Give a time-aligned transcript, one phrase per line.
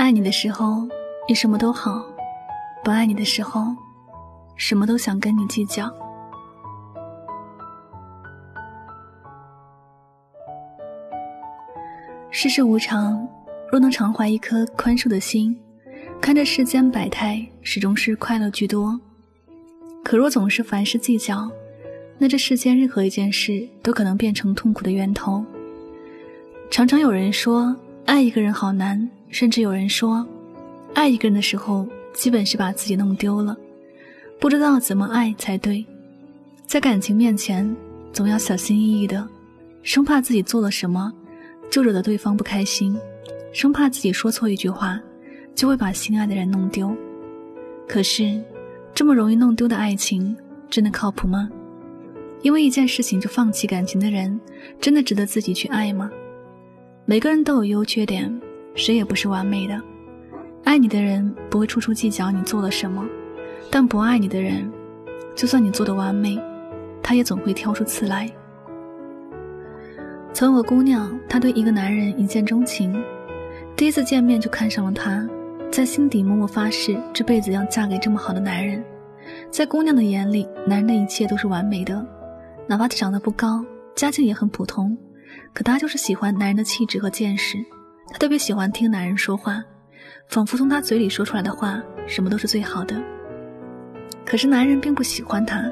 [0.00, 0.88] 爱你的时候，
[1.28, 2.00] 你什么都好；
[2.82, 3.66] 不爱你的时候，
[4.56, 5.92] 什么都想跟你计较。
[12.30, 13.28] 世事无常，
[13.70, 15.54] 若能常怀一颗宽恕的心，
[16.18, 18.98] 看着世间百态，始终是快乐居多。
[20.02, 21.46] 可若总是凡事计较，
[22.16, 25.44] 那这世间任何一件事都可能变成痛苦的源头。
[26.70, 30.26] 常常有人说，爱一个人好难，甚至有人说，
[30.94, 33.56] 爱一个人的时候，基本是把自己弄丢了，
[34.38, 35.84] 不知道怎么爱才对。
[36.66, 37.74] 在感情面前，
[38.12, 39.26] 总要小心翼翼的，
[39.82, 41.12] 生怕自己做了什么。
[41.70, 42.98] 就惹得对方不开心，
[43.52, 45.00] 生怕自己说错一句话，
[45.54, 46.92] 就会把心爱的人弄丢。
[47.86, 48.42] 可是，
[48.92, 50.36] 这么容易弄丢的爱情，
[50.68, 51.48] 真的靠谱吗？
[52.42, 54.40] 因为一件事情就放弃感情的人，
[54.80, 56.10] 真的值得自己去爱吗？
[57.04, 58.40] 每个人都有优缺点，
[58.74, 59.80] 谁也不是完美的。
[60.64, 63.04] 爱你的人不会处处计较你做了什么，
[63.70, 64.70] 但不爱你的人，
[65.34, 66.40] 就算你做的完美，
[67.02, 68.30] 他也总会挑出刺来。
[70.32, 73.02] 曾有个姑娘，她对一个男人一见钟情，
[73.74, 75.28] 第一次见面就看上了他，
[75.72, 78.84] 在心底默默发誓这辈子要嫁给这么好的男人。
[79.50, 82.06] 在姑娘的眼里，男人的一切都是完美的，
[82.66, 83.64] 哪怕他长得不高，
[83.96, 84.96] 家境也很普通，
[85.52, 87.58] 可她就是喜欢男人的气质和见识。
[88.10, 89.62] 她特别喜欢听男人说话，
[90.26, 93.00] 仿佛从他嘴里说出来的话，什么都是最好的。
[94.24, 95.70] 可是男人并不喜欢她，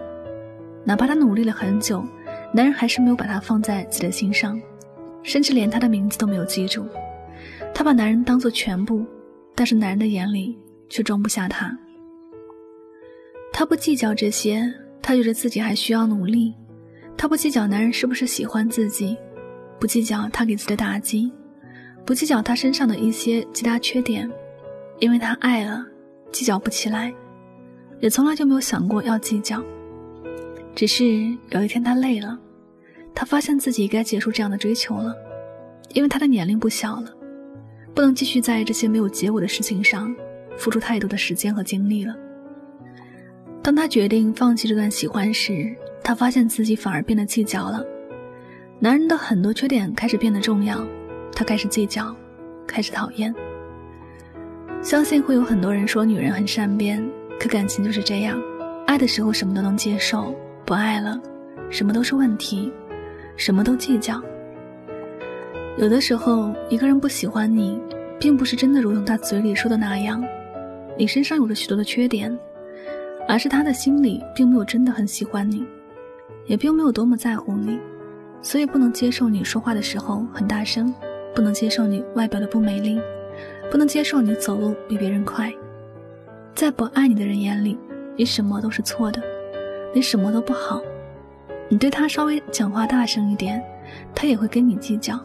[0.84, 2.04] 哪怕她努力了很久。
[2.52, 4.58] 男人还是没有把她放在自己的心上，
[5.22, 6.86] 甚至连她的名字都没有记住。
[7.74, 9.04] 她把男人当做全部，
[9.54, 11.76] 但是男人的眼里却装不下她。
[13.52, 14.72] 她不计较这些，
[15.02, 16.54] 她觉得自己还需要努力。
[17.18, 19.16] 她不计较男人是不是喜欢自己，
[19.78, 21.30] 不计较他给自己的打击，
[22.08, 24.26] 不计较他身上的一些其他缺点，
[24.98, 25.84] 因为他爱了，
[26.32, 27.12] 计较不起来，
[28.00, 29.62] 也从来就没有想过要计较。
[30.74, 31.04] 只是
[31.50, 32.38] 有一天，他累了，
[33.14, 35.14] 他发现自己该结束这样的追求了，
[35.92, 37.14] 因为他的年龄不小了，
[37.94, 40.16] 不能继续在这些没有结果的事情上
[40.56, 42.16] 付出太多的时间和精力了。
[43.62, 47.84] 当他决定放弃这段喜欢时，他发现自己反而变得计较了。
[48.78, 50.82] 男人的很多缺点开始变得重要，
[51.38, 52.12] 他开始计较，
[52.66, 53.32] 开始讨厌。
[54.82, 57.00] 相信会有很多人说女人很善变，
[57.38, 58.42] 可感情就是这样，
[58.88, 60.34] 爱的时候什么都能接受。
[60.66, 61.16] 不爱了，
[61.70, 62.72] 什么都是问题，
[63.36, 64.20] 什么都计较。
[65.76, 67.80] 有的时候，一个人不喜欢你，
[68.18, 70.20] 并不是真的如同他嘴里说的那样，
[70.98, 72.36] 你身上有着许多的缺点，
[73.28, 75.64] 而是他的心里并没有真的很喜欢你，
[76.46, 77.78] 也并没有多么在乎你，
[78.42, 80.92] 所以不能接受你说话的时候很大声，
[81.34, 83.00] 不能接受你外表的不美丽，
[83.70, 85.52] 不能接受你走路比别人快。
[86.54, 87.78] 在不爱你的人眼里，
[88.16, 89.22] 你什么都是错的。
[89.94, 90.82] 你什么都不好，
[91.70, 93.62] 你对他稍微讲话大声一点，
[94.14, 95.18] 他也会跟你计较。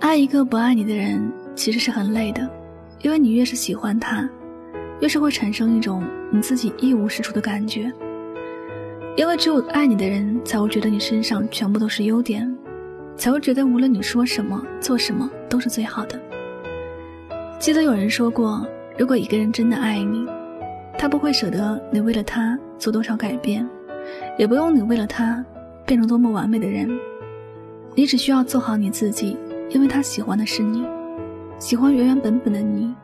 [0.00, 2.50] 爱一个不爱你的人，其实是很累的，
[3.02, 4.28] 因为你越是喜欢他，
[5.00, 7.90] 越是会产生一种你自己一无是处的感觉。
[9.16, 12.52] 因为只有爱你的人，才会觉得你身上全部都是优点，
[13.20, 16.18] 才会觉得无论你说什么、做什么都是最好的。
[17.58, 18.66] 记得有人说过，
[18.96, 20.26] 如果一个人真的爱你，
[20.96, 22.58] 他不会舍得你为了他。
[22.78, 23.68] 做多少改变，
[24.38, 25.44] 也不用你为了他
[25.84, 26.88] 变成多么完美的人。
[27.94, 29.36] 你只需要做好你自己，
[29.68, 30.82] 因为他喜欢的是你，
[31.58, 32.94] 喜欢原原本本的你。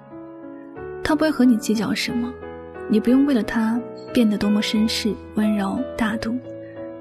[1.04, 2.32] 他不会和你计较什么，
[2.88, 3.78] 你不用为了他
[4.14, 6.34] 变得多么绅士、温柔、大度。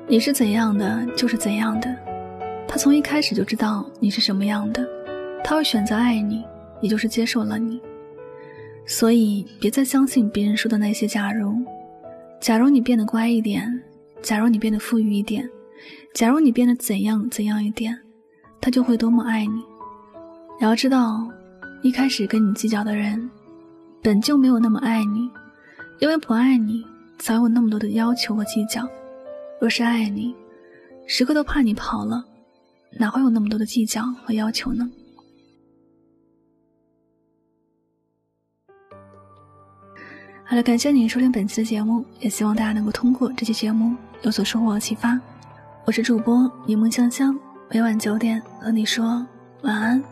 [0.06, 1.96] 你是怎样的就是怎样的，
[2.68, 4.86] 他从一开始就知道你是什么样的，
[5.44, 6.44] 他会选择爱你，
[6.82, 7.82] 也就是接受了你。
[8.86, 11.56] 所以，别再相信别人说的那些假如。
[12.40, 13.82] 假如你变得乖一点，
[14.22, 15.50] 假如你变得富裕一点，
[16.14, 17.98] 假如你变得怎样怎样一点，
[18.62, 19.54] 他就会多么爱你。
[20.60, 21.28] 你要知道，
[21.82, 23.30] 一开始跟你计较的人，
[24.04, 25.30] 本就没有那么爱你，
[26.00, 26.86] 因为不爱你，
[27.18, 28.88] 才有那么多的要求和计较。
[29.60, 30.36] 若是爱你，
[31.08, 32.24] 时刻都怕你跑了，
[32.98, 34.90] 哪会有那么多的计较和要求呢？
[40.48, 45.20] 好了，感谢您收听本期的节目，也希望大家能够通过这期节目有所收获和启发。
[45.86, 47.38] 我是主播柠檬香香，
[47.70, 49.26] 每晚九点和你说
[49.64, 50.04] 晚安，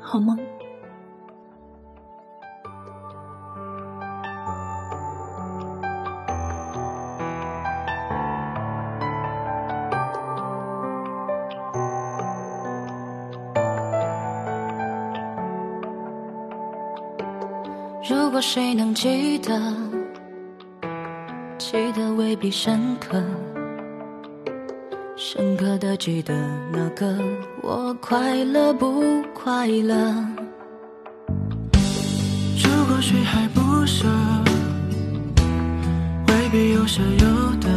[0.00, 0.38] 好梦。
[18.06, 19.58] 如果谁能记得，
[21.56, 23.22] 记得未必深刻，
[25.16, 26.34] 深刻的记得
[26.70, 27.16] 那个
[27.62, 29.96] 我快乐不快乐。
[32.62, 34.06] 如果谁还不舍，
[36.28, 37.70] 未必有舍有得，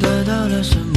[0.00, 0.95] 得到了什么？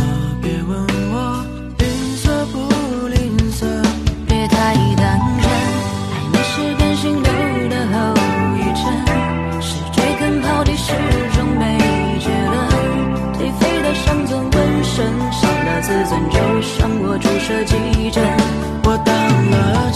[15.89, 18.23] 自尊就像我注射几针，
[18.83, 19.11] 我当
[19.49, 19.89] 了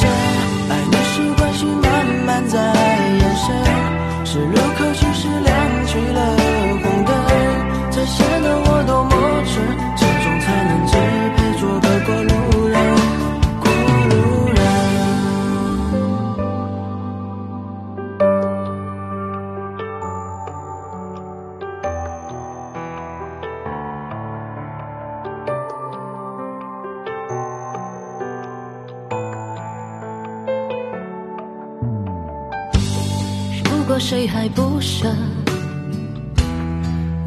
[33.99, 35.07] 谁还不舍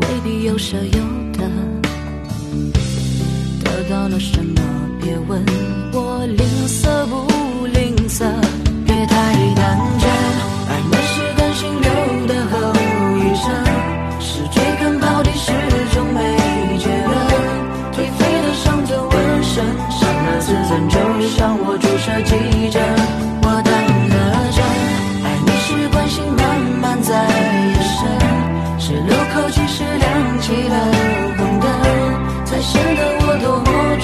[0.00, 0.98] 未必有舍有
[1.32, 1.48] 得
[3.64, 4.60] 得到了什么
[5.00, 5.44] 别问
[5.92, 8.24] 我吝啬不吝啬。
[8.84, 10.10] 别太当真
[10.68, 12.56] 暧昧是感性留的后
[13.18, 13.46] 遗症。
[14.20, 15.52] 是追根刨底始
[15.94, 17.14] 终没结论
[17.92, 22.95] 颓废的像尊瘟神伤了自尊就向我注射几针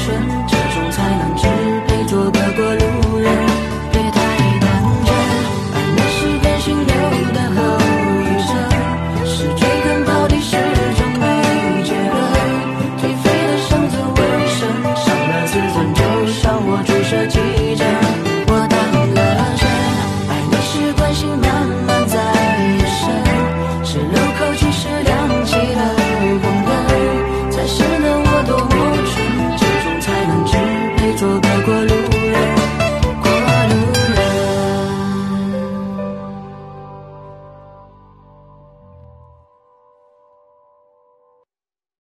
[0.05, 0.52] 春。